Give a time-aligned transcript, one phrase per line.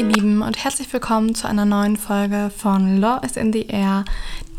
[0.00, 4.06] ihr Lieben und herzlich willkommen zu einer neuen Folge von Law is in the Air,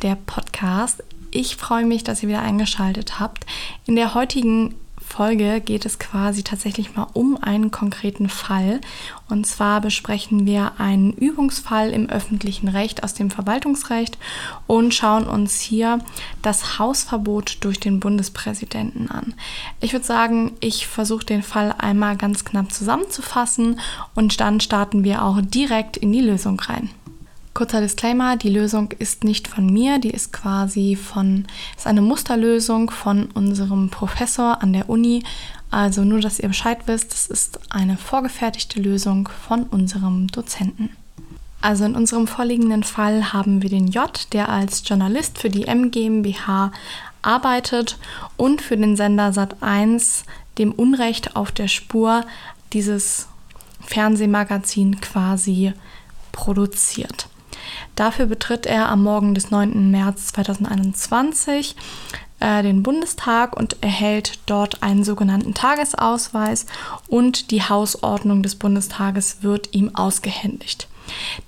[0.03, 1.03] der Podcast.
[1.31, 3.47] Ich freue mich, dass ihr wieder eingeschaltet habt.
[3.87, 4.75] In der heutigen
[5.11, 8.79] Folge geht es quasi tatsächlich mal um einen konkreten Fall.
[9.29, 14.17] Und zwar besprechen wir einen Übungsfall im öffentlichen Recht aus dem Verwaltungsrecht
[14.67, 15.99] und schauen uns hier
[16.41, 19.33] das Hausverbot durch den Bundespräsidenten an.
[19.81, 23.81] Ich würde sagen, ich versuche den Fall einmal ganz knapp zusammenzufassen
[24.15, 26.89] und dann starten wir auch direkt in die Lösung rein.
[27.53, 32.89] Kurzer Disclaimer, die Lösung ist nicht von mir, die ist quasi von, ist eine Musterlösung
[32.91, 35.23] von unserem Professor an der Uni.
[35.69, 40.95] Also nur, dass ihr Bescheid wisst, das ist eine vorgefertigte Lösung von unserem Dozenten.
[41.61, 45.91] Also in unserem vorliegenden Fall haben wir den J, der als Journalist für die M
[45.91, 46.71] GmbH
[47.21, 47.99] arbeitet
[48.35, 50.23] und für den Sender Sat1
[50.57, 52.25] dem Unrecht auf der Spur
[52.73, 53.27] dieses
[53.81, 55.73] Fernsehmagazin quasi
[56.31, 57.27] produziert.
[58.01, 59.91] Dafür betritt er am Morgen des 9.
[59.91, 61.75] März 2021
[62.39, 66.65] äh, den Bundestag und erhält dort einen sogenannten Tagesausweis
[67.09, 70.87] und die Hausordnung des Bundestages wird ihm ausgehändigt.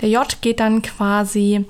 [0.01, 1.65] Der J geht dann quasi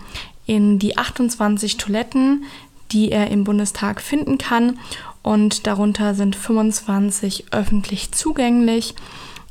[0.47, 2.43] in die 28 Toiletten,
[2.91, 4.79] die er im Bundestag finden kann
[5.21, 8.95] und darunter sind 25 öffentlich zugänglich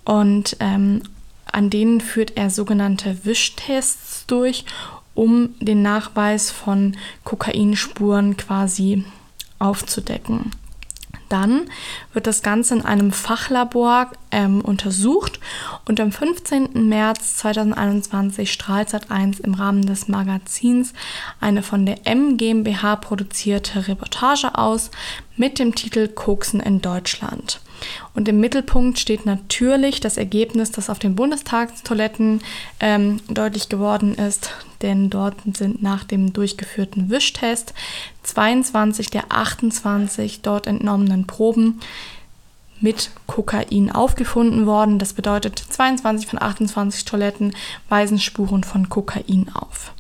[0.04, 1.00] und ähm,
[1.50, 4.66] an denen führt er sogenannte Wischtests durch,
[5.14, 9.04] um den Nachweis von Kokainspuren quasi
[9.58, 10.50] aufzudecken.
[11.32, 11.62] Dann
[12.12, 15.40] wird das Ganze in einem Fachlabor ähm, untersucht
[15.86, 16.86] und am 15.
[16.90, 20.92] März 2021 strahlt Sat1 im Rahmen des Magazins
[21.40, 24.90] eine von der M GmbH produzierte Reportage aus
[25.38, 27.62] mit dem Titel Koksen in Deutschland.
[28.14, 32.40] Und im Mittelpunkt steht natürlich das Ergebnis, das auf den Bundestagstoiletten
[32.80, 34.50] ähm, deutlich geworden ist,
[34.82, 37.74] denn dort sind nach dem durchgeführten Wischtest
[38.22, 41.80] 22 der 28 dort entnommenen Proben
[42.80, 44.98] mit Kokain aufgefunden worden.
[44.98, 47.54] Das bedeutet, 22 von 28 Toiletten
[47.88, 49.92] weisen Spuren von Kokain auf.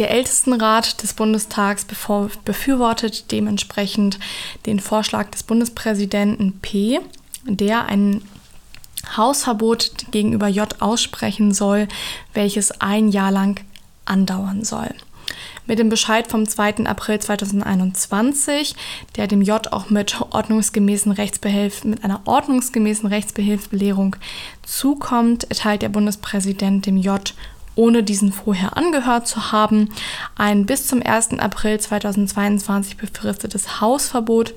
[0.00, 4.18] Der Ältestenrat des Bundestags befürwortet dementsprechend
[4.64, 7.00] den Vorschlag des Bundespräsidenten P,
[7.44, 8.22] der ein
[9.14, 11.86] Hausverbot gegenüber J aussprechen soll,
[12.32, 13.60] welches ein Jahr lang
[14.06, 14.88] andauern soll.
[15.66, 16.86] Mit dem Bescheid vom 2.
[16.86, 18.76] April 2021,
[19.16, 24.16] der dem J auch mit ordnungsgemäßen Rechtsbehelf, mit einer ordnungsgemäßen Rechtsbehilfsbelehrung
[24.62, 27.34] zukommt, erteilt der Bundespräsident dem J
[27.80, 29.88] ohne diesen vorher angehört zu haben,
[30.36, 31.38] ein bis zum 1.
[31.38, 34.52] April 2022 befristetes Hausverbot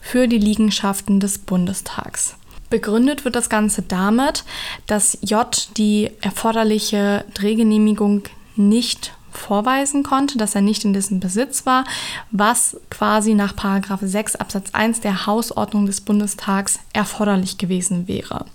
[0.00, 2.36] für die Liegenschaften des Bundestags.
[2.70, 4.44] Begründet wird das Ganze damit,
[4.86, 8.22] dass J die erforderliche Drehgenehmigung
[8.54, 11.84] nicht vorweisen konnte, dass er nicht in dessen Besitz war,
[12.30, 13.54] was quasi nach
[14.00, 18.46] 6 Absatz 1 der Hausordnung des Bundestags erforderlich gewesen wäre.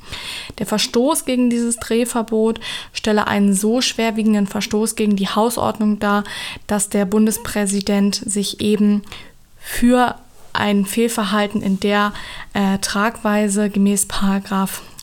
[0.60, 2.60] Der Verstoß gegen dieses Drehverbot
[2.92, 6.24] stelle einen so schwerwiegenden Verstoß gegen die Hausordnung dar,
[6.68, 9.04] dass der Bundespräsident sich eben
[9.58, 10.16] für
[10.54, 12.14] ein Fehlverhalten in der
[12.54, 14.08] äh, Tragweise gemäß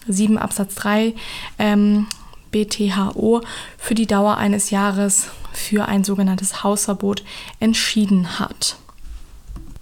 [0.06, 1.14] 7 Absatz 3
[1.58, 2.06] ähm,
[2.50, 3.42] BTHO
[3.78, 7.24] für die Dauer eines Jahres für ein sogenanntes Hausverbot
[7.58, 8.76] entschieden hat.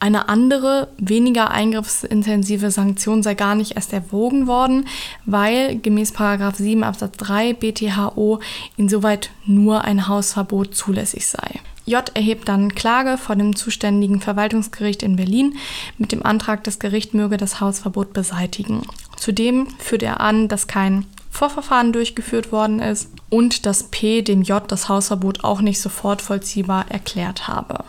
[0.01, 4.87] Eine andere, weniger eingriffsintensive Sanktion sei gar nicht erst erwogen worden,
[5.25, 8.39] weil gemäß 7 Absatz 3 BTHO
[8.77, 11.61] insoweit nur ein Hausverbot zulässig sei.
[11.85, 15.57] J erhebt dann Klage vor dem zuständigen Verwaltungsgericht in Berlin
[15.97, 18.83] mit dem Antrag, das Gericht möge das Hausverbot beseitigen.
[19.17, 21.07] Zudem führt er an, dass kein
[21.39, 26.87] Vorverfahren durchgeführt worden ist und dass P dem J das Hausverbot auch nicht sofort vollziehbar
[26.89, 27.85] erklärt habe.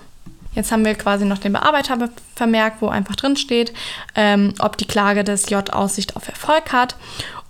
[0.53, 1.97] Jetzt haben wir quasi noch den Bearbeiter
[2.35, 3.73] vermerkt, wo einfach drin steht,
[4.13, 6.95] ähm, ob die Klage des J Aussicht auf Erfolg hat.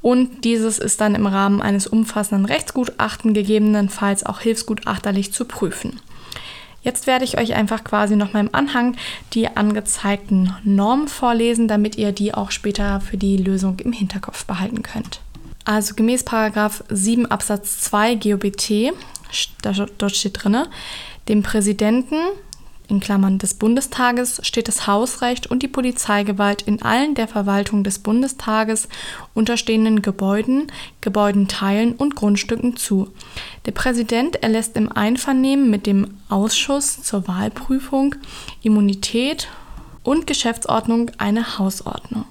[0.02, 6.00] Und dieses ist dann im Rahmen eines umfassenden Rechtsgutachten gegebenenfalls auch hilfsgutachterlich zu prüfen.
[6.82, 8.96] Jetzt werde ich euch einfach quasi noch mal im Anhang
[9.34, 14.82] die angezeigten Normen vorlesen, damit ihr die auch später für die Lösung im Hinterkopf behalten
[14.82, 15.20] könnt.
[15.70, 18.92] Also gemäß Paragraph 7 Absatz 2 GOBT,
[19.62, 20.66] dort steht drin,
[21.28, 22.16] dem Präsidenten
[22.88, 28.00] in Klammern des Bundestages steht das Hausrecht und die Polizeigewalt in allen der Verwaltung des
[28.00, 28.90] Bundestages
[29.36, 30.72] unterstehenden Gebäuden,
[31.02, 33.10] Gebäudenteilen und Grundstücken zu.
[33.68, 38.16] Der Präsident erlässt im Einvernehmen mit dem Ausschuss zur Wahlprüfung,
[38.64, 39.50] Immunität
[40.02, 42.26] und Geschäftsordnung eine Hausordnung.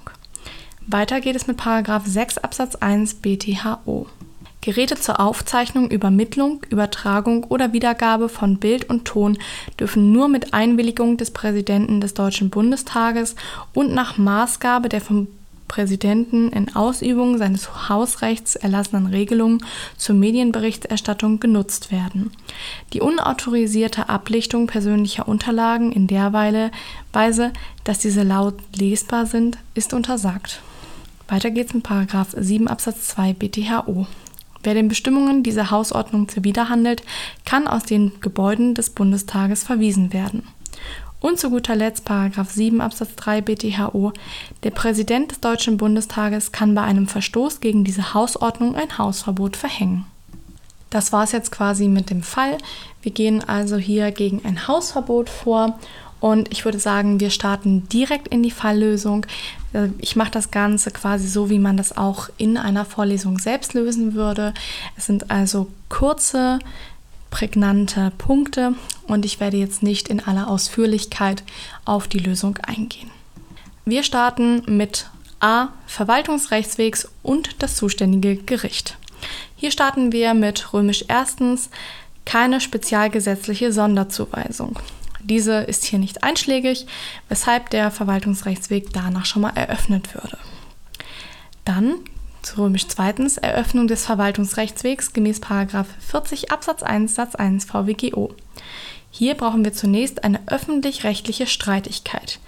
[0.91, 4.07] Weiter geht es mit 6 Absatz 1 BTHO.
[4.63, 9.37] Geräte zur Aufzeichnung, Übermittlung, Übertragung oder Wiedergabe von Bild und Ton
[9.79, 13.37] dürfen nur mit Einwilligung des Präsidenten des Deutschen Bundestages
[13.75, 15.29] und nach Maßgabe der vom
[15.69, 19.63] Präsidenten in Ausübung seines Hausrechts erlassenen Regelungen
[19.99, 22.33] zur Medienberichterstattung genutzt werden.
[22.95, 27.53] Die unautorisierte Ablichtung persönlicher Unterlagen in der Weise,
[27.85, 30.63] dass diese laut lesbar sind, ist untersagt.
[31.29, 34.07] Weiter geht's in Paragraph 7 Absatz 2 BTHO.
[34.63, 37.03] Wer den Bestimmungen dieser Hausordnung zuwiderhandelt,
[37.45, 40.49] kann aus den Gebäuden des Bundestages verwiesen werden.
[41.21, 44.13] Und zu guter Letzt Paragraph 7 Absatz 3 BTHO.
[44.63, 50.07] Der Präsident des Deutschen Bundestages kann bei einem Verstoß gegen diese Hausordnung ein Hausverbot verhängen.
[50.89, 52.57] Das war es jetzt quasi mit dem Fall.
[53.03, 55.79] Wir gehen also hier gegen ein Hausverbot vor
[56.21, 59.27] und ich würde sagen, wir starten direkt in die Falllösung.
[59.73, 63.75] Äh, ich mache das Ganze quasi so, wie man das auch in einer Vorlesung selbst
[63.75, 64.55] lösen würde.
[64.97, 66.59] Es sind also kurze,
[67.31, 68.75] prägnante Punkte
[69.07, 71.43] und ich werde jetzt nicht in aller Ausführlichkeit
[71.85, 73.11] auf die Lösung eingehen.
[73.85, 75.09] Wir starten mit
[75.41, 75.69] A.
[75.87, 78.97] Verwaltungsrechtswegs und das zuständige Gericht.
[79.57, 81.71] Hier starten wir mit römisch erstens
[82.25, 84.79] keine spezialgesetzliche Sonderzuweisung.
[85.29, 86.87] Diese ist hier nicht einschlägig,
[87.29, 90.39] weshalb der Verwaltungsrechtsweg danach schon mal eröffnet würde.
[91.65, 91.97] Dann
[92.41, 98.35] zu römisch zweitens Eröffnung des Verwaltungsrechtswegs gemäß 40 Absatz 1 Satz 1 VWGO.
[99.11, 102.39] Hier brauchen wir zunächst eine öffentlich-rechtliche Streitigkeit.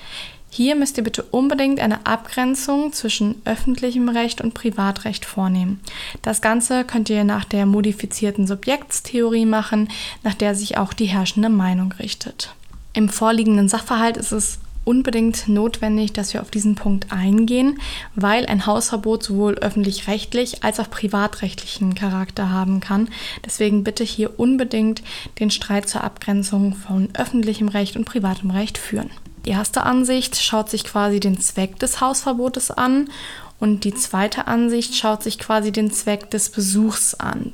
[0.48, 5.80] Hier müsst ihr bitte unbedingt eine Abgrenzung zwischen öffentlichem Recht und Privatrecht vornehmen.
[6.22, 9.88] Das Ganze könnt ihr nach der modifizierten Subjektstheorie machen,
[10.22, 12.54] nach der sich auch die herrschende Meinung richtet.
[12.92, 17.78] Im vorliegenden Sachverhalt ist es unbedingt notwendig, dass wir auf diesen Punkt eingehen,
[18.14, 23.08] weil ein Hausverbot sowohl öffentlich-rechtlich als auch privatrechtlichen Charakter haben kann.
[23.44, 25.02] Deswegen bitte hier unbedingt
[25.38, 29.10] den Streit zur Abgrenzung von öffentlichem Recht und privatem Recht führen.
[29.46, 33.08] Die erste Ansicht schaut sich quasi den Zweck des Hausverbotes an
[33.58, 37.52] und die zweite Ansicht schaut sich quasi den Zweck des Besuchs an.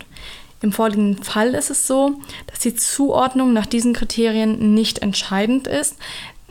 [0.67, 5.97] Im vorliegenden Fall ist es so, dass die Zuordnung nach diesen Kriterien nicht entscheidend ist,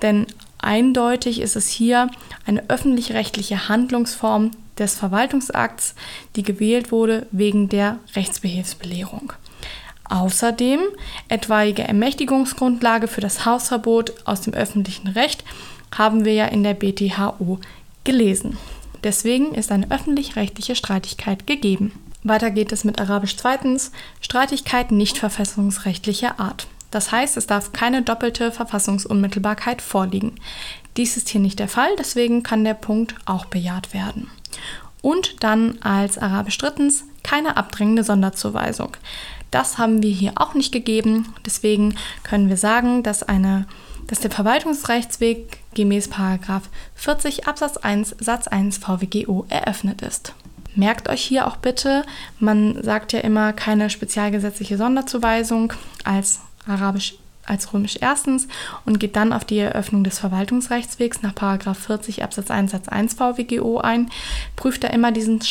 [0.02, 0.26] denn
[0.66, 2.10] Eindeutig ist es hier
[2.48, 5.94] eine öffentlich-rechtliche Handlungsform des Verwaltungsakts,
[6.36, 9.34] die gewählt wurde wegen der Rechtsbehelfsbelehrung.
[10.10, 10.80] Außerdem
[11.28, 15.44] etwaige Ermächtigungsgrundlage für das Hausverbot aus dem öffentlichen Recht
[15.96, 17.60] haben wir ja in der BTHO
[18.04, 18.58] gelesen.
[19.04, 21.92] Deswegen ist eine öffentlich-rechtliche Streitigkeit gegeben.
[22.26, 26.66] Weiter geht es mit Arabisch zweitens, Streitigkeit nicht verfassungsrechtlicher Art.
[26.90, 30.34] Das heißt, es darf keine doppelte Verfassungsunmittelbarkeit vorliegen.
[30.98, 34.32] Dies ist hier nicht der Fall, deswegen kann der Punkt auch bejaht werden.
[35.04, 38.98] Und dann als Arabisch drittens keine abdrängende Sonderzuweisung.
[39.52, 43.68] Das haben wir hier auch nicht gegeben, deswegen können wir sagen, dass, eine,
[44.08, 46.10] dass der Verwaltungsrechtsweg gemäß
[46.96, 50.34] 40 Absatz 1 Satz 1 VWGO eröffnet ist.
[50.76, 52.04] Merkt euch hier auch bitte,
[52.40, 55.74] man sagt ja immer keine spezialgesetzliche Sonderzuweisung
[56.04, 57.16] als Arabisch
[57.48, 58.48] als römisch erstens
[58.86, 61.34] und geht dann auf die Eröffnung des Verwaltungsrechtswegs nach
[61.76, 64.10] 40 Absatz 1 Satz 1 VWGO ein,
[64.56, 65.42] prüft er immer diesen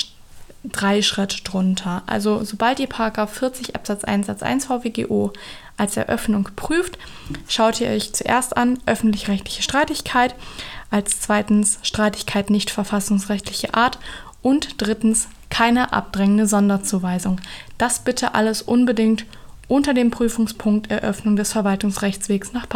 [0.64, 2.02] drei Schritt drunter.
[2.07, 5.33] Also sobald ihr 40 Absatz 1 Satz 1 VWGO
[5.76, 6.99] als Eröffnung prüft,
[7.49, 10.35] schaut ihr euch zuerst an öffentlich-rechtliche Streitigkeit,
[10.90, 13.99] als zweitens Streitigkeit nicht verfassungsrechtliche Art
[14.45, 17.41] und drittens keine abdrängende Sonderzuweisung.
[17.79, 19.25] Das bitte alles unbedingt
[19.67, 22.67] unter dem Prüfungspunkt Eröffnung des Verwaltungsrechtswegs nach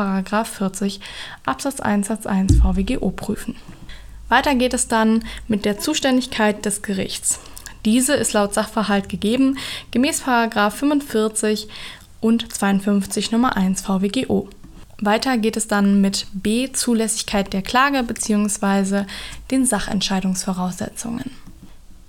[0.46, 1.00] 40
[1.44, 3.54] Absatz 1 Satz 1 VWGO prüfen.
[4.28, 7.38] Weiter geht es dann mit der Zuständigkeit des Gerichts.
[7.84, 9.58] Diese ist laut Sachverhalt gegeben,
[9.90, 11.68] gemäß 45
[12.20, 14.48] und 52 Nummer 1 VWGO.
[15.00, 19.04] Weiter geht es dann mit B Zulässigkeit der Klage bzw.
[19.50, 21.30] den Sachentscheidungsvoraussetzungen.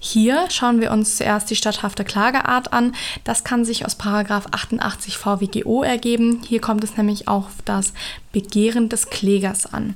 [0.02, 2.96] Hier schauen wir uns zuerst die statthafte Klageart an.
[3.26, 6.42] Das kann sich aus 88 VWGO ergeben.
[6.48, 7.92] Hier kommt es nämlich auf das
[8.32, 9.96] Begehren des Klägers an.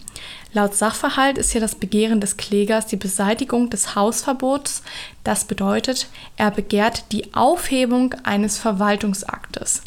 [0.51, 4.83] Laut Sachverhalt ist hier das Begehren des Klägers die Beseitigung des Hausverbots.
[5.24, 9.83] Das bedeutet, er begehrt die Aufhebung eines Verwaltungsaktes.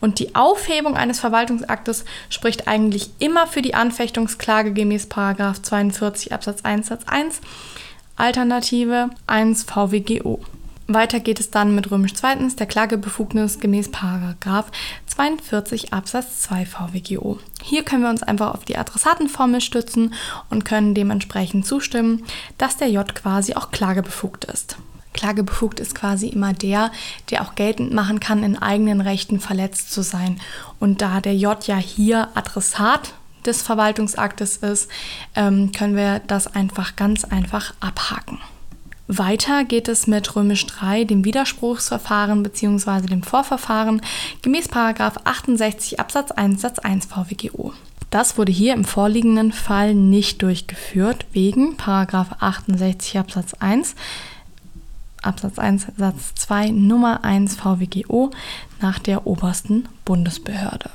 [0.00, 6.86] Und die Aufhebung eines Verwaltungsaktes spricht eigentlich immer für die Anfechtungsklage gemäß 42 Absatz 1
[6.86, 7.40] Satz 1
[8.18, 10.40] Alternative 1 VWGO.
[10.86, 14.72] Weiter geht es dann mit römisch zweitens der Klagebefugnis gemäß Paragraph
[15.06, 17.38] 42 Absatz 2 VWGO.
[17.62, 20.14] Hier können wir uns einfach auf die Adressatenformel stützen
[20.48, 22.24] und können dementsprechend zustimmen,
[22.56, 24.78] dass der J quasi auch klagebefugt ist.
[25.12, 26.92] Klagebefugt ist quasi immer der,
[27.30, 30.40] der auch geltend machen kann, in eigenen Rechten verletzt zu sein.
[30.80, 33.12] Und da der J ja hier Adressat
[33.46, 34.90] des Verwaltungsaktes ist,
[35.34, 38.38] ähm, können wir das einfach ganz einfach abhaken.
[39.08, 43.06] Weiter geht es mit Römisch 3, dem Widerspruchsverfahren bzw.
[43.06, 44.02] dem Vorverfahren
[44.42, 47.72] gemäß 68 Absatz 1 Satz 1 VWGO.
[48.10, 53.94] Das wurde hier im vorliegenden Fall nicht durchgeführt, wegen 68 Absatz 1
[55.22, 58.30] Absatz 1 Satz 2 Nummer 1 VWGO
[58.80, 60.90] nach der obersten Bundesbehörde.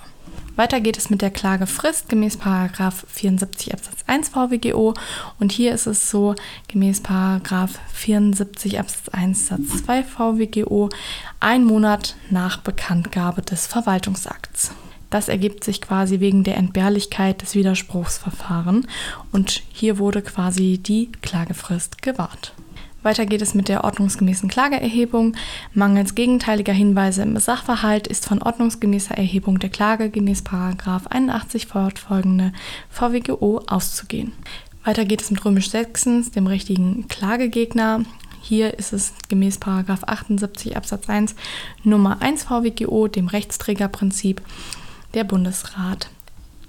[0.55, 4.93] Weiter geht es mit der Klagefrist gemäß 74 Absatz 1 VWGO
[5.39, 6.36] und hier ist es so
[6.67, 7.01] gemäß
[7.93, 10.89] 74 Absatz 1 Satz 2 VWGO
[11.39, 14.72] ein Monat nach Bekanntgabe des Verwaltungsakts.
[15.10, 18.86] Das ergibt sich quasi wegen der Entbehrlichkeit des Widerspruchsverfahrens
[19.31, 22.53] und hier wurde quasi die Klagefrist gewahrt.
[23.03, 25.36] Weiter geht es mit der ordnungsgemäßen Klageerhebung.
[25.74, 32.53] Mangels gegenteiliger Hinweise im Sachverhalt ist von ordnungsgemäßer Erhebung der Klage gemäß 81 fortfolgende
[32.89, 34.34] VWGO auszugehen.
[34.84, 38.03] Weiter geht es mit römisch 6, dem richtigen Klagegegner.
[38.41, 41.36] Hier ist es gemäß 78 Absatz 1
[41.84, 44.41] Nummer 1 VWGO, dem Rechtsträgerprinzip
[45.13, 46.10] der Bundesrat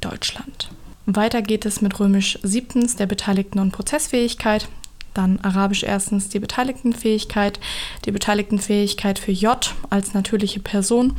[0.00, 0.70] Deutschland.
[1.06, 4.68] Weiter geht es mit römisch 7, der Beteiligten- und Prozessfähigkeit.
[5.14, 7.60] Dann Arabisch erstens die Beteiligtenfähigkeit.
[8.04, 11.16] Die Beteiligtenfähigkeit für J als natürliche Person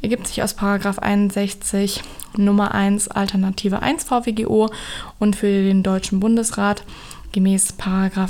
[0.00, 0.54] ergibt sich aus
[0.98, 2.02] 61
[2.36, 4.70] Nummer 1 Alternative 1 VWGO
[5.18, 6.84] und für den Deutschen Bundesrat
[7.32, 7.72] gemäß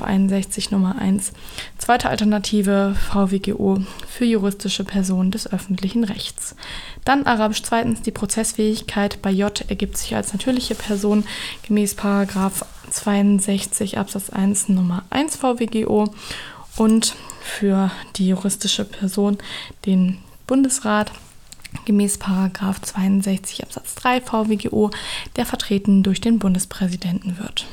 [0.03, 1.33] 61 Nummer 1
[1.79, 6.55] zweite Alternative VWGO für juristische Personen des öffentlichen Rechts.
[7.05, 11.25] Dann Arabisch zweitens die Prozessfähigkeit bei J ergibt sich als natürliche Person
[11.67, 16.15] gemäß 62 Absatz 1 Nummer 1 VWGO
[16.77, 19.39] und für die juristische Person
[19.85, 21.13] den Bundesrat
[21.85, 24.91] gemäß 62 Absatz 3 VWGO,
[25.37, 27.67] der vertreten durch den Bundespräsidenten wird.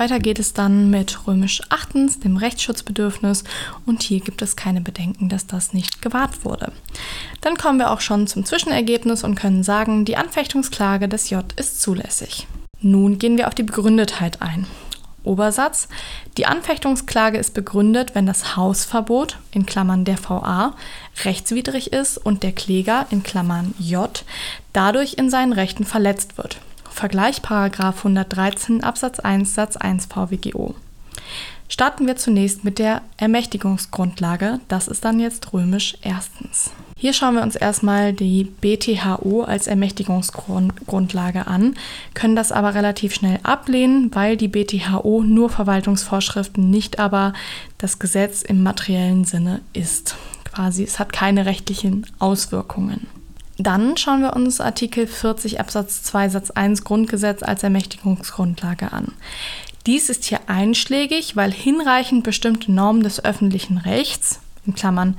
[0.00, 3.44] Weiter geht es dann mit römisch 8, dem Rechtsschutzbedürfnis
[3.84, 6.72] und hier gibt es keine Bedenken, dass das nicht gewahrt wurde.
[7.42, 11.82] Dann kommen wir auch schon zum Zwischenergebnis und können sagen, die Anfechtungsklage des J ist
[11.82, 12.46] zulässig.
[12.80, 14.66] Nun gehen wir auf die Begründetheit ein.
[15.22, 15.86] Obersatz.
[16.38, 20.76] Die Anfechtungsklage ist begründet, wenn das Hausverbot in Klammern der VA
[21.26, 24.24] rechtswidrig ist und der Kläger in Klammern J
[24.72, 26.56] dadurch in seinen Rechten verletzt wird.
[26.90, 30.74] Vergleich 113 Absatz 1 Satz 1 VWGO.
[31.68, 34.58] Starten wir zunächst mit der Ermächtigungsgrundlage.
[34.66, 36.72] Das ist dann jetzt römisch erstens.
[36.98, 41.76] Hier schauen wir uns erstmal die BTHO als Ermächtigungsgrundlage an,
[42.12, 47.32] können das aber relativ schnell ablehnen, weil die BTHO nur Verwaltungsvorschriften, nicht aber
[47.78, 50.16] das Gesetz im materiellen Sinne ist.
[50.44, 53.06] Quasi, es hat keine rechtlichen Auswirkungen.
[53.62, 59.12] Dann schauen wir uns Artikel 40 Absatz 2 Satz 1 Grundgesetz als Ermächtigungsgrundlage an.
[59.86, 65.14] Dies ist hier einschlägig, weil hinreichend bestimmte Normen des öffentlichen Rechts, in Klammern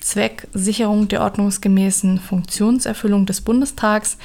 [0.00, 4.18] Zwecksicherung der ordnungsgemäßen Funktionserfüllung des Bundestags,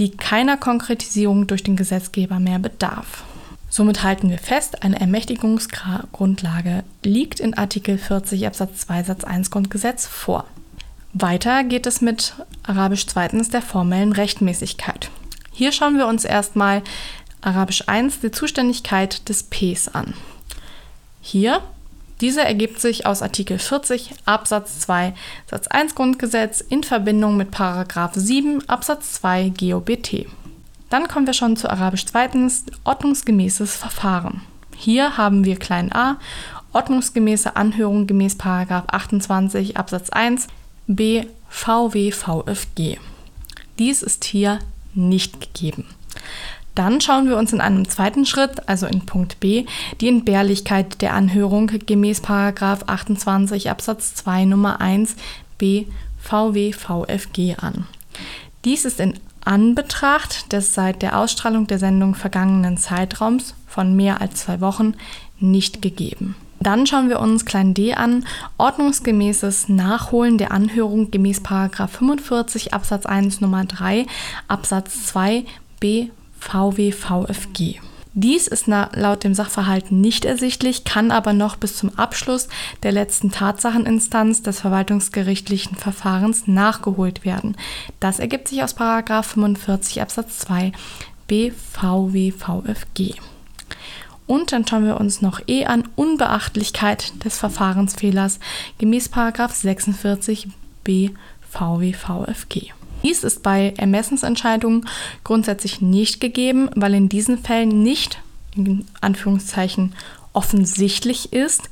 [0.00, 3.22] die keiner Konkretisierung durch den Gesetzgeber mehr bedarf.
[3.70, 10.08] Somit halten wir fest, eine Ermächtigungsgrundlage liegt in Artikel 40 Absatz 2 Satz 1 Grundgesetz
[10.08, 10.44] vor.
[11.14, 15.10] Weiter geht es mit Arabisch zweitens der formellen Rechtmäßigkeit.
[15.52, 16.82] Hier schauen wir uns erstmal
[17.42, 20.14] Arabisch 1 die Zuständigkeit des Ps an.
[21.20, 21.60] Hier,
[22.22, 25.12] diese ergibt sich aus Artikel 40 Absatz 2
[25.50, 30.26] Satz 1 Grundgesetz in Verbindung mit Paragraph 7 Absatz 2 GOBT.
[30.88, 34.42] Dann kommen wir schon zu Arabisch zweitens ordnungsgemäßes Verfahren.
[34.76, 36.18] Hier haben wir klein a
[36.72, 40.46] ordnungsgemäße Anhörung gemäß Paragraph 28 Absatz 1
[40.86, 41.24] B.
[41.48, 42.98] VWVFG.
[43.78, 44.58] Dies ist hier
[44.94, 45.84] nicht gegeben.
[46.74, 49.66] Dann schauen wir uns in einem zweiten Schritt, also in Punkt B,
[50.00, 55.16] die Entbehrlichkeit der Anhörung gemäß 28 Absatz 2 Nummer 1
[55.58, 55.86] B
[56.18, 57.86] VWVFG an.
[58.64, 64.36] Dies ist in Anbetracht des seit der Ausstrahlung der Sendung vergangenen Zeitraums von mehr als
[64.36, 64.94] zwei Wochen
[65.40, 66.36] nicht gegeben.
[66.62, 68.24] Dann schauen wir uns klein d an,
[68.56, 71.40] ordnungsgemäßes Nachholen der Anhörung gemäß
[71.88, 74.06] 45 Absatz 1 Nummer 3
[74.46, 75.44] Absatz 2
[75.80, 77.80] B VW VFG.
[78.14, 82.46] Dies ist laut dem Sachverhalt nicht ersichtlich, kann aber noch bis zum Abschluss
[82.84, 87.56] der letzten Tatsacheninstanz des verwaltungsgerichtlichen Verfahrens nachgeholt werden.
[87.98, 90.70] Das ergibt sich aus 45 Absatz 2
[91.26, 93.14] BVWVFG.
[94.26, 98.38] Und dann schauen wir uns noch E an Unbeachtlichkeit des Verfahrensfehlers
[98.78, 101.10] gemäß 46b
[101.50, 102.72] VWVFG.
[103.02, 104.88] Dies ist bei Ermessensentscheidungen
[105.24, 108.20] grundsätzlich nicht gegeben, weil in diesen Fällen nicht,
[108.54, 109.94] in Anführungszeichen,
[110.32, 111.68] offensichtlich ist,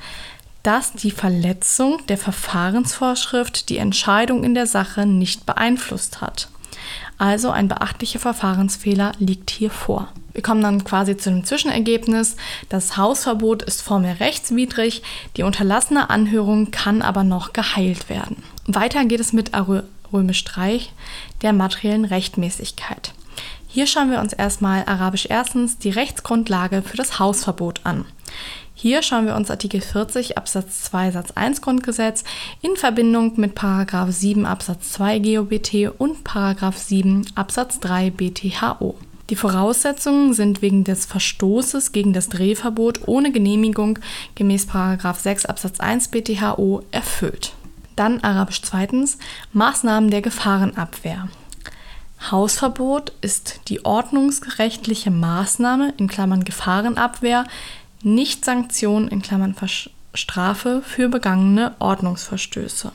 [0.63, 6.49] dass die Verletzung der Verfahrensvorschrift die Entscheidung in der Sache nicht beeinflusst hat.
[7.17, 10.09] Also ein beachtlicher Verfahrensfehler liegt hier vor.
[10.33, 12.37] Wir kommen dann quasi zu dem Zwischenergebnis.
[12.69, 15.03] Das Hausverbot ist formell rechtswidrig,
[15.37, 18.43] die unterlassene Anhörung kann aber noch geheilt werden.
[18.67, 19.53] Weiter geht es mit
[20.13, 20.81] römisch 3
[21.43, 23.13] der materiellen Rechtmäßigkeit.
[23.69, 28.05] Hier schauen wir uns erstmal arabisch erstens die Rechtsgrundlage für das Hausverbot an.
[28.75, 32.25] Hier schauen wir uns Artikel 40 Absatz 2 Satz 1 Grundgesetz
[32.63, 38.97] in Verbindung mit Paragraph 7 Absatz 2 GOBT und Paragraph 7 Absatz 3 BTHO.
[39.31, 44.01] Die Voraussetzungen sind wegen des Verstoßes gegen das Drehverbot ohne Genehmigung
[44.35, 47.53] gemäß Paragraph 6 Absatz 1 BTHO erfüllt.
[47.95, 49.19] Dann arabisch zweitens
[49.53, 51.29] Maßnahmen der Gefahrenabwehr.
[52.29, 57.45] Hausverbot ist die ordnungsrechtliche Maßnahme in Klammern Gefahrenabwehr,
[58.03, 59.55] nicht Sanktion in Klammern
[60.13, 62.91] Strafe für begangene Ordnungsverstöße.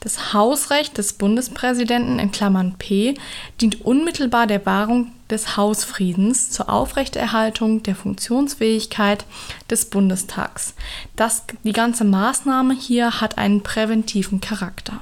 [0.00, 3.14] Das Hausrecht des Bundespräsidenten in Klammern P
[3.60, 9.24] dient unmittelbar der Wahrung des Hausfriedens zur Aufrechterhaltung der Funktionsfähigkeit
[9.70, 10.74] des Bundestags.
[11.16, 15.00] Das, die ganze Maßnahme hier hat einen präventiven Charakter.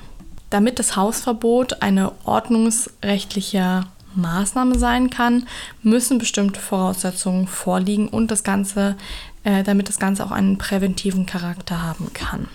[0.50, 5.46] Damit das Hausverbot eine ordnungsrechtliche Maßnahme sein kann,
[5.82, 8.96] müssen bestimmte Voraussetzungen vorliegen und das Ganze,
[9.44, 12.48] äh, damit das Ganze auch einen präventiven Charakter haben kann.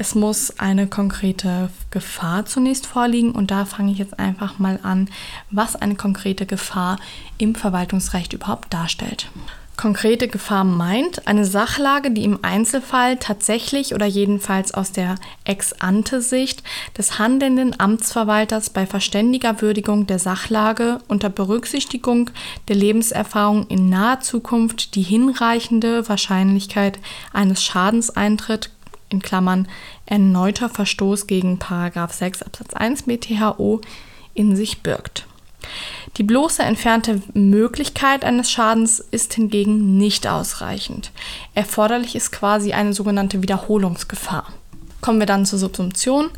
[0.00, 5.10] Es muss eine konkrete Gefahr zunächst vorliegen und da fange ich jetzt einfach mal an,
[5.50, 6.98] was eine konkrete Gefahr
[7.36, 9.28] im Verwaltungsrecht überhaupt darstellt.
[9.76, 16.62] Konkrete Gefahr meint eine Sachlage, die im Einzelfall tatsächlich oder jedenfalls aus der Ex-ante-Sicht
[16.96, 22.30] des handelnden Amtsverwalters bei verständiger Würdigung der Sachlage unter Berücksichtigung
[22.68, 26.98] der Lebenserfahrung in naher Zukunft die hinreichende Wahrscheinlichkeit
[27.34, 28.70] eines Schadens eintritt,
[29.10, 29.68] in Klammern
[30.10, 33.80] erneuter Verstoß gegen 6 Absatz 1 BTHO
[34.34, 35.26] in sich birgt.
[36.16, 41.12] Die bloße entfernte Möglichkeit eines Schadens ist hingegen nicht ausreichend.
[41.54, 44.46] Erforderlich ist quasi eine sogenannte Wiederholungsgefahr.
[45.00, 46.30] Kommen wir dann zur Subsumption.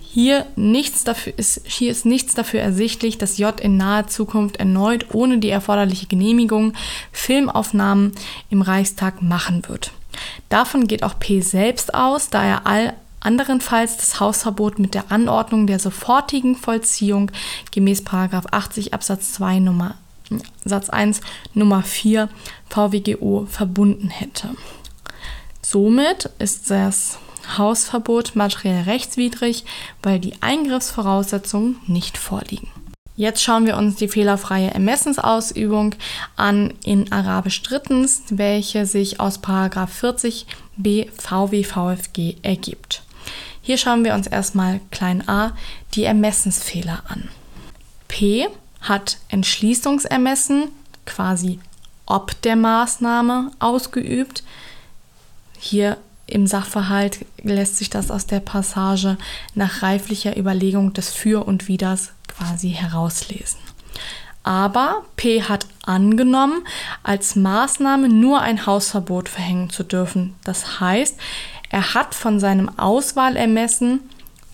[0.00, 5.14] Hier, nichts dafür ist, hier ist nichts dafür ersichtlich, dass J in naher Zukunft erneut
[5.14, 6.72] ohne die erforderliche Genehmigung
[7.12, 8.12] Filmaufnahmen
[8.48, 9.92] im Reichstag machen wird.
[10.48, 12.94] Davon geht auch P selbst aus, da er all
[13.26, 17.30] anderenfalls das Hausverbot mit der Anordnung der sofortigen Vollziehung
[17.72, 19.96] gemäß 80 Absatz 2 Nummer,
[20.64, 21.20] Satz 1
[21.52, 22.28] Nummer 4
[22.70, 24.50] VWGO verbunden hätte.
[25.60, 27.18] Somit ist das
[27.58, 29.64] Hausverbot materiell rechtswidrig,
[30.02, 32.68] weil die Eingriffsvoraussetzungen nicht vorliegen.
[33.16, 35.94] Jetzt schauen wir uns die fehlerfreie Ermessensausübung
[36.36, 43.05] an in Arabisch drittens, welche sich aus 40 b VWVFG ergibt.
[43.66, 45.50] Hier schauen wir uns erstmal klein a
[45.94, 47.28] die Ermessensfehler an.
[48.06, 48.46] P
[48.80, 50.68] hat Entschließungsermessen,
[51.04, 51.58] quasi
[52.06, 54.44] ob der Maßnahme ausgeübt.
[55.58, 55.96] Hier
[56.28, 59.18] im Sachverhalt lässt sich das aus der Passage
[59.56, 63.58] nach reiflicher Überlegung des Für und Widers quasi herauslesen.
[64.44, 66.64] Aber P hat angenommen,
[67.02, 70.36] als Maßnahme nur ein Hausverbot verhängen zu dürfen.
[70.44, 71.18] Das heißt,
[71.70, 74.00] er hat von seinem Auswahlermessen,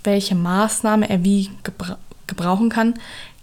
[0.04, 2.94] welche Maßnahme er wie gebra gebrauchen kann,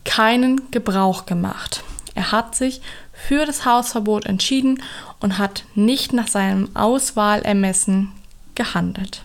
[0.04, 1.84] keinen Gebrauch gemacht.
[2.16, 2.82] Er hat sich
[3.14, 4.82] für das Hausverbot entschieden
[5.20, 8.12] und hat nicht nach seinem Auswahlermessen
[8.56, 9.24] gehandelt.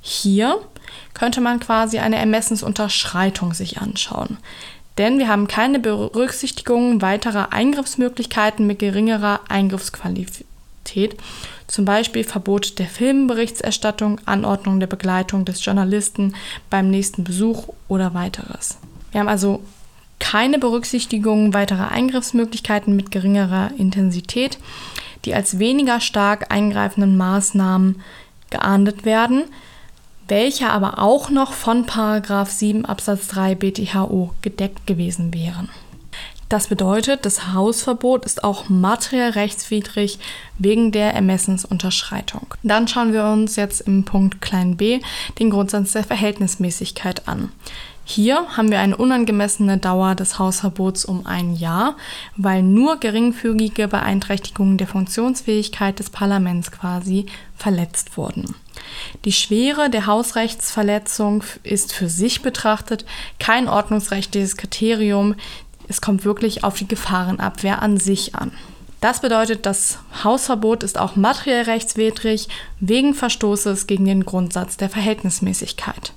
[0.00, 0.58] Hier
[1.14, 4.38] könnte man quasi eine Ermessensunterschreitung sich anschauen.
[4.98, 9.40] Denn wir haben keine Berücksichtigung weiterer Eingriffsmöglichkeiten mit geringerer
[10.80, 11.16] Eingriffsqualität
[11.66, 16.34] zum Beispiel Verbot der Filmberichterstattung, Anordnung der Begleitung des Journalisten
[16.68, 18.78] beim nächsten Besuch oder weiteres.
[19.12, 19.62] Wir haben also
[20.18, 24.58] keine Berücksichtigung weiterer Eingriffsmöglichkeiten mit geringerer Intensität,
[25.24, 28.02] die als weniger stark eingreifenden Maßnahmen
[28.50, 29.44] geahndet werden,
[30.28, 35.68] welche aber auch noch von 7 Absatz 3 BTHO gedeckt gewesen wären.
[36.50, 40.18] Das bedeutet, das Hausverbot ist auch materiell rechtswidrig
[40.58, 42.54] wegen der Ermessensunterschreitung.
[42.64, 45.00] Dann schauen wir uns jetzt im Punkt klein b
[45.38, 47.52] den Grundsatz der Verhältnismäßigkeit an.
[48.04, 51.96] Hier haben wir eine unangemessene Dauer des Hausverbots um ein Jahr,
[52.36, 58.56] weil nur geringfügige Beeinträchtigungen der Funktionsfähigkeit des Parlaments quasi verletzt wurden.
[59.24, 63.04] Die Schwere der Hausrechtsverletzung ist für sich betrachtet
[63.38, 65.36] kein ordnungsrechtliches Kriterium.
[65.90, 68.52] Es kommt wirklich auf die Gefahrenabwehr an sich an.
[69.00, 72.48] Das bedeutet, das Hausverbot ist auch materiell rechtswidrig
[72.78, 76.12] wegen Verstoßes gegen den Grundsatz der Verhältnismäßigkeit.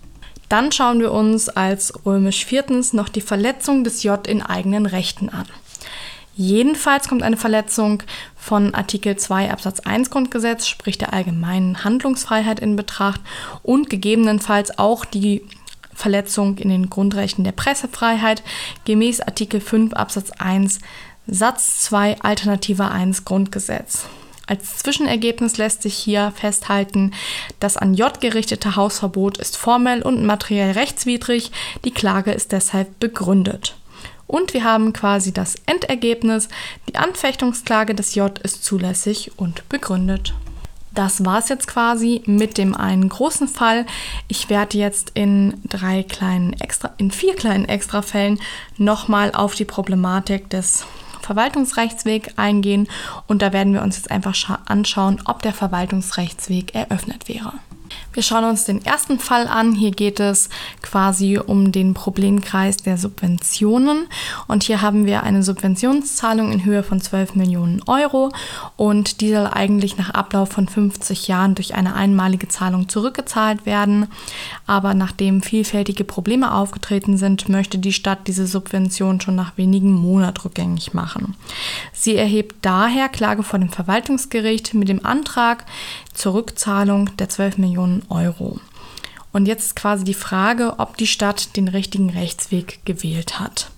[0.47, 5.29] Dann schauen wir uns als römisch viertens noch die Verletzung des J in eigenen Rechten
[5.29, 5.47] an.
[6.35, 8.03] Jedenfalls kommt eine Verletzung
[8.35, 13.21] von Artikel 2 Absatz 1 Grundgesetz, sprich der allgemeinen Handlungsfreiheit in Betracht
[13.63, 15.43] und gegebenenfalls auch die
[15.95, 18.43] Verletzung in den Grundrechten der Pressefreiheit
[18.85, 20.79] gemäß Artikel 5 Absatz 1
[21.27, 24.07] Satz 2 Alternative 1 Grundgesetz.
[24.45, 27.11] Als Zwischenergebnis lässt sich hier festhalten,
[27.61, 31.51] das an J gerichtete Hausverbot ist formell und materiell rechtswidrig,
[31.85, 33.75] die Klage ist deshalb begründet.
[34.27, 36.49] Und wir haben quasi das Endergebnis,
[36.89, 40.33] die Anfechtungsklage des J ist zulässig und begründet.
[40.93, 43.85] Das war es jetzt quasi mit dem einen großen Fall.
[44.27, 48.39] Ich werde jetzt in drei kleinen extra, in vier kleinen Extrafällen
[48.77, 50.85] nochmal auf die Problematik des
[51.21, 52.87] Verwaltungsrechtsweg eingehen
[53.27, 57.53] und da werden wir uns jetzt einfach anschauen, ob der Verwaltungsrechtsweg eröffnet wäre.
[58.13, 59.73] Wir schauen uns den ersten Fall an.
[59.73, 60.49] Hier geht es
[60.83, 64.07] quasi um den Problemkreis der Subventionen.
[64.47, 68.31] Und hier haben wir eine Subventionszahlung in Höhe von 12 Millionen Euro.
[68.77, 74.07] Und die soll eigentlich nach Ablauf von 50 Jahren durch eine einmalige Zahlung zurückgezahlt werden.
[74.67, 80.41] Aber nachdem vielfältige Probleme aufgetreten sind, möchte die Stadt diese Subvention schon nach wenigen Monaten
[80.41, 81.35] rückgängig machen.
[81.93, 85.65] Sie erhebt daher Klage vor dem Verwaltungsgericht mit dem Antrag,
[86.13, 88.59] zur Rückzahlung der 12 Millionen Euro.
[89.31, 93.71] Und jetzt ist quasi die Frage, ob die Stadt den richtigen Rechtsweg gewählt hat.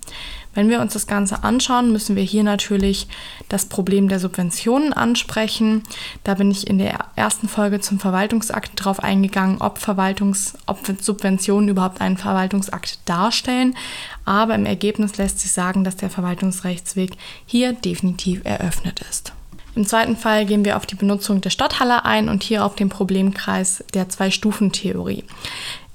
[0.56, 3.08] Wenn wir uns das Ganze anschauen, müssen wir hier natürlich
[3.50, 5.84] das Problem der Subventionen ansprechen.
[6.24, 11.70] Da bin ich in der ersten Folge zum Verwaltungsakt drauf eingegangen, ob, Verwaltungs-, ob Subventionen
[11.70, 13.76] überhaupt einen Verwaltungsakt darstellen.
[14.24, 19.34] Aber im Ergebnis lässt sich sagen, dass der Verwaltungsrechtsweg hier definitiv eröffnet ist.
[19.76, 22.90] Im zweiten Fall gehen wir auf die Benutzung der Stadthalle ein und hier auf den
[22.90, 25.26] Problemkreis der Zwei-Stufen-Theorie.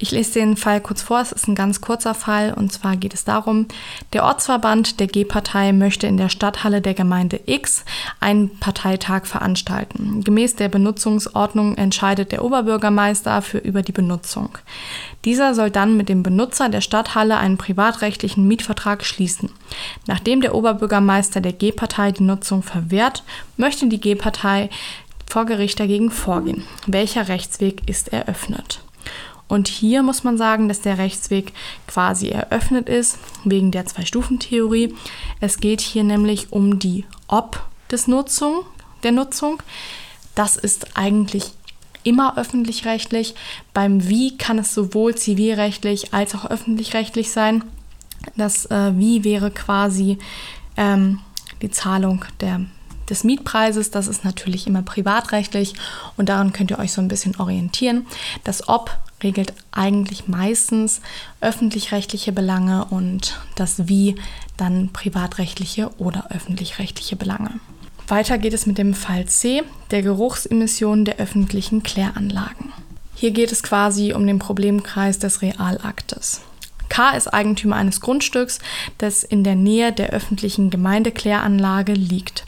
[0.02, 3.12] Ich lese den Fall kurz vor, es ist ein ganz kurzer Fall und zwar geht
[3.12, 3.66] es darum,
[4.14, 7.84] der Ortsverband der G-Partei möchte in der Stadthalle der Gemeinde X
[8.18, 10.24] einen Parteitag veranstalten.
[10.24, 14.56] Gemäß der Benutzungsordnung entscheidet der Oberbürgermeister für über die Benutzung.
[15.24, 19.50] Dieser soll dann mit dem Benutzer der Stadthalle einen privatrechtlichen Mietvertrag schließen.
[20.06, 23.22] Nachdem der Oberbürgermeister der G-Partei die Nutzung verwehrt,
[23.56, 24.70] möchte die G-Partei
[25.26, 26.64] vor Gericht dagegen vorgehen.
[26.86, 28.80] Welcher Rechtsweg ist eröffnet?
[29.46, 31.52] Und hier muss man sagen, dass der Rechtsweg
[31.88, 34.94] quasi eröffnet ist wegen der Zwei-Stufen-Theorie.
[35.40, 38.64] Es geht hier nämlich um die Ob des Nutzung,
[39.02, 39.60] der Nutzung.
[40.36, 41.52] Das ist eigentlich
[42.02, 43.34] immer öffentlich-rechtlich.
[43.74, 47.64] Beim Wie kann es sowohl zivilrechtlich als auch öffentlich-rechtlich sein.
[48.36, 50.18] Das äh, Wie wäre quasi
[50.76, 51.20] ähm,
[51.62, 52.60] die Zahlung der
[53.10, 53.90] des Mietpreises.
[53.90, 55.74] Das ist natürlich immer privatrechtlich
[56.16, 58.06] und daran könnt ihr euch so ein bisschen orientieren.
[58.44, 61.02] Das Ob regelt eigentlich meistens
[61.40, 64.14] öffentlich-rechtliche Belange und das Wie
[64.56, 67.50] dann privatrechtliche oder öffentlich-rechtliche Belange.
[68.10, 72.72] Weiter geht es mit dem Fall C, der Geruchsemissionen der öffentlichen Kläranlagen.
[73.14, 76.40] Hier geht es quasi um den Problemkreis des Realaktes.
[76.88, 78.58] K ist Eigentümer eines Grundstücks,
[78.98, 82.46] das in der Nähe der öffentlichen Gemeindekläranlage liegt.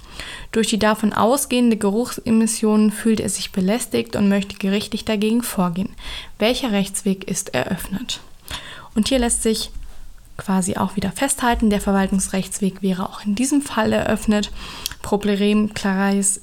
[0.51, 5.95] Durch die davon ausgehende Geruchsemissionen fühlt er sich belästigt und möchte gerichtlich dagegen vorgehen.
[6.41, 8.21] Welcher Rechtsweg ist eröffnet?
[8.97, 9.71] Und hier lässt sich
[10.37, 14.51] quasi auch wieder festhalten, der Verwaltungsrechtsweg wäre auch in diesem Fall eröffnet.
[15.03, 16.41] Problemkreis,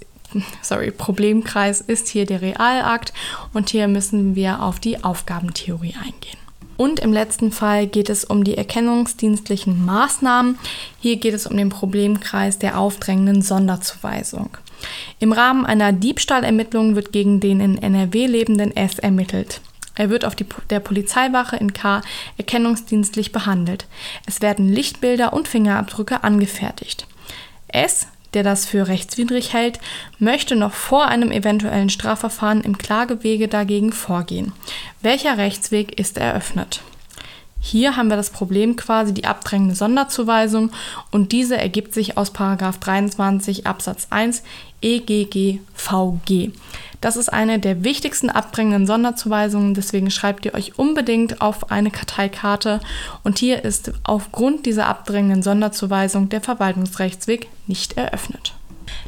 [0.62, 3.13] sorry, Problemkreis ist hier der Realakt
[3.54, 6.38] und hier müssen wir auf die Aufgabentheorie eingehen.
[6.80, 10.58] Und im letzten Fall geht es um die erkennungsdienstlichen Maßnahmen.
[11.02, 14.52] Hier geht es um den Problemkreis der aufdrängenden Sonderzuweisung.
[15.19, 19.60] Im Rahmen einer Diebstahlermittlung wird gegen den in NRW lebenden S ermittelt.
[19.95, 22.02] Er wird auf die, der Polizeiwache in K
[22.38, 23.86] erkennungsdienstlich behandelt.
[24.26, 27.06] Es werden Lichtbilder und Fingerabdrücke angefertigt.
[27.67, 29.80] S der das für rechtswidrig hält,
[30.20, 34.54] möchte noch vor einem eventuellen Strafverfahren im Klagewege dagegen vorgehen.
[35.02, 36.82] Welcher Rechtsweg ist eröffnet?
[37.62, 40.72] Hier haben wir das Problem quasi die abdrängende Sonderzuweisung
[41.12, 44.44] und diese ergibt sich aus 23 Absatz 1
[44.82, 46.52] EGGVG.
[47.02, 52.82] Das ist eine der wichtigsten abbringenden Sonderzuweisungen, deswegen schreibt ihr euch unbedingt auf eine Karteikarte.
[53.24, 58.54] Und hier ist aufgrund dieser abbringenden Sonderzuweisung der Verwaltungsrechtsweg nicht eröffnet.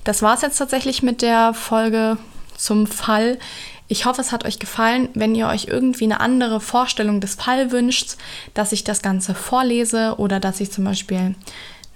[0.04, 2.18] Das war es jetzt tatsächlich mit der Folge
[2.56, 3.40] zum Fall.
[3.88, 5.10] Ich hoffe, es hat euch gefallen.
[5.16, 8.16] Wenn ihr euch irgendwie eine andere Vorstellung des Falls wünscht,
[8.54, 11.36] dass ich das Ganze vorlese oder dass ich zum Beispiel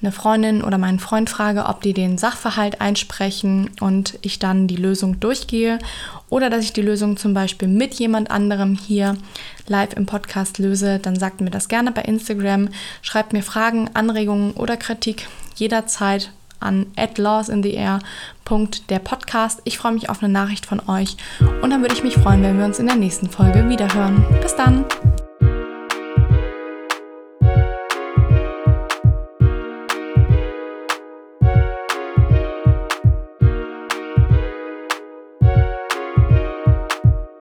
[0.01, 4.75] eine Freundin oder meinen Freund frage, ob die den Sachverhalt einsprechen und ich dann die
[4.75, 5.79] Lösung durchgehe
[6.29, 9.17] oder dass ich die Lösung zum Beispiel mit jemand anderem hier
[9.67, 12.69] live im Podcast löse, dann sagt mir das gerne bei Instagram.
[13.01, 19.61] Schreibt mir Fragen, Anregungen oder Kritik jederzeit an lawsintheair.der Podcast.
[19.63, 21.15] Ich freue mich auf eine Nachricht von euch
[21.61, 24.25] und dann würde ich mich freuen, wenn wir uns in der nächsten Folge wiederhören.
[24.41, 24.85] Bis dann!